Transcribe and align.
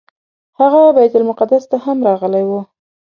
هغه 0.59 0.81
بیت 0.97 1.13
المقدس 1.17 1.63
ته 1.71 1.77
هم 1.85 1.97
راغلی 2.07 2.43
و. 2.49 2.51